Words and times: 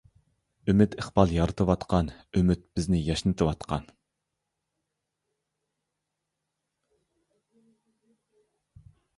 ئۈمىد 0.71 0.95
ئىقبال 1.01 1.33
يارىتىۋاتقان، 1.33 2.09
ئۈمىد 2.39 2.63
بىزنى 2.79 3.01
ياشنىتىۋاتقان. 3.09 3.85